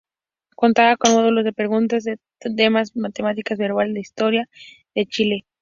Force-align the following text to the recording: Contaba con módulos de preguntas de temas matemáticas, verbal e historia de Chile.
Contaba 0.55 0.97
con 0.97 1.11
módulos 1.13 1.43
de 1.43 1.53
preguntas 1.53 2.03
de 2.05 2.17
temas 2.57 2.95
matemáticas, 2.95 3.59
verbal 3.59 3.95
e 3.95 3.99
historia 3.99 4.49
de 4.95 5.05
Chile. 5.05 5.45